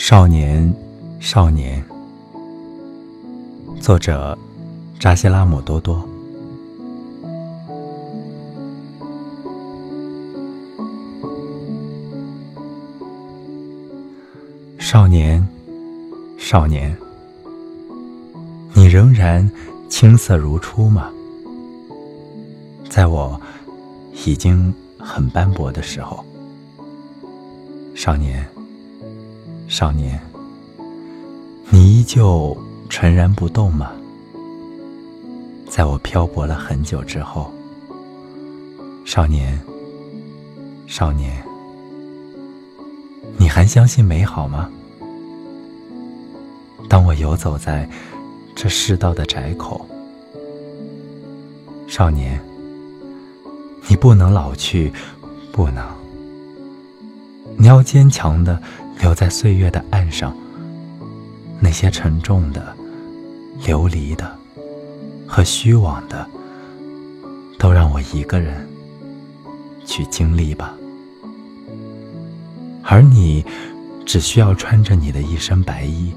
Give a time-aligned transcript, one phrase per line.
[0.00, 0.72] 少年，
[1.18, 1.84] 少年。
[3.80, 4.38] 作者：
[5.00, 6.08] 扎西拉姆多多。
[14.78, 15.46] 少年，
[16.38, 16.96] 少年，
[18.74, 19.50] 你仍然
[19.90, 21.10] 青涩如初吗？
[22.88, 23.38] 在我
[24.24, 26.24] 已经很斑驳的时候，
[27.96, 28.48] 少年，
[29.68, 30.18] 少年，
[31.68, 32.56] 你依旧
[32.88, 33.92] 纯然不动吗？
[35.68, 37.52] 在我漂泊了很久之后，
[39.04, 39.60] 少年，
[40.86, 41.44] 少年，
[43.36, 44.70] 你还相信美好吗？
[46.88, 47.86] 当我游走在
[48.56, 49.86] 这世道的窄口，
[51.86, 52.40] 少年，
[53.86, 54.90] 你不能老去，
[55.52, 55.86] 不能，
[57.58, 58.60] 你要坚强的
[59.00, 60.36] 留在岁月的岸上。
[61.60, 62.76] 那些沉重的、
[63.66, 64.36] 流离的
[65.26, 66.24] 和虚妄的，
[67.58, 68.64] 都让我一个人
[69.84, 70.72] 去经历吧。
[72.84, 73.44] 而你，
[74.06, 76.12] 只需要穿着你的一身白衣。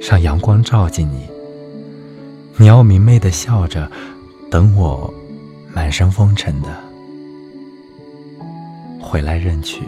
[0.00, 1.28] 让阳光照进你，
[2.56, 3.90] 你要明媚的笑着，
[4.50, 5.12] 等我
[5.74, 6.68] 满身风尘的
[8.98, 9.82] 回来认取。